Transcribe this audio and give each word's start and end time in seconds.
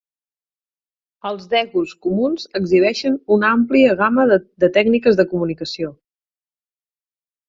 Els 1.31 1.43
degus 1.49 1.91
comuns 2.05 2.47
exhibeixen 2.59 3.19
una 3.35 3.51
àmplia 3.57 3.93
gamma 3.99 4.25
de 4.31 4.71
tècniques 4.79 5.21
de 5.21 5.27
comunicació. 5.35 5.93